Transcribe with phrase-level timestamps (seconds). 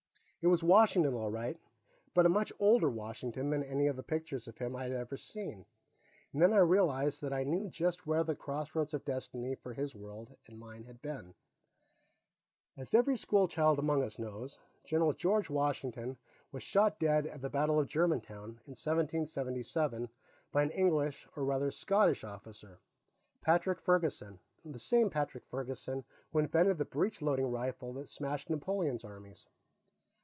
[0.43, 1.59] It was Washington, all right,
[2.15, 5.15] but a much older Washington than any of the pictures of him I had ever
[5.15, 5.67] seen.
[6.33, 10.35] Then I realized that I knew just where the Crossroads of Destiny for his world
[10.47, 11.35] and mine had been.
[12.75, 16.17] As every schoolchild among us knows, General George Washington
[16.51, 20.09] was shot dead at the Battle of Germantown, in 1777,
[20.51, 22.79] by an English, or, rather, Scottish, officer,
[23.41, 29.03] Patrick Ferguson the same Patrick Ferguson who invented the breech loading rifle that smashed Napoleon's
[29.05, 29.45] armies.